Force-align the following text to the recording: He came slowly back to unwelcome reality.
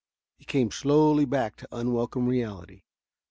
He 0.39 0.45
came 0.45 0.71
slowly 0.71 1.25
back 1.25 1.57
to 1.57 1.67
unwelcome 1.71 2.25
reality. 2.25 2.81